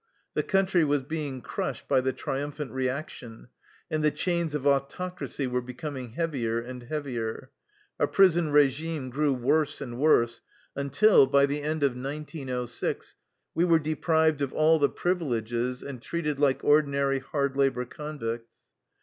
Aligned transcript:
The 0.33 0.41
country 0.41 0.83
was 0.83 1.03
being 1.03 1.41
crushed 1.43 1.87
by 1.87 2.01
the 2.01 2.11
triumphant 2.11 2.71
reaction, 2.71 3.49
and 3.91 4.03
the 4.03 4.09
chains 4.09 4.55
of 4.55 4.63
autoc 4.63 5.19
racy 5.21 5.45
were 5.45 5.61
becoming 5.61 6.13
heavier 6.13 6.59
and 6.59 6.81
heavier. 6.81 7.51
Our 7.99 8.07
prison 8.07 8.49
regime 8.49 9.11
grew 9.11 9.31
worse 9.31 9.79
and 9.79 9.99
worse, 9.99 10.41
until, 10.75 11.27
by 11.27 11.45
the 11.45 11.61
end 11.61 11.83
of 11.83 11.91
1906, 11.91 13.15
we 13.53 13.63
were 13.63 13.77
deprived 13.77 14.41
of 14.41 14.53
all 14.53 14.79
the 14.79 14.89
privileges 14.89 15.83
and 15.83 16.01
treated 16.01 16.39
like 16.39 16.63
ordinary 16.63 17.19
hard 17.19 17.55
labor 17.55 17.85
convicts. 17.85 18.49